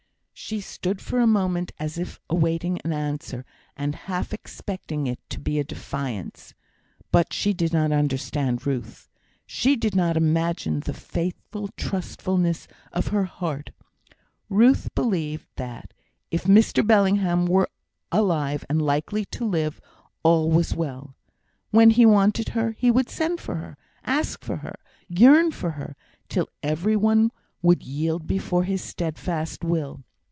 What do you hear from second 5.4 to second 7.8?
a defiance. But she did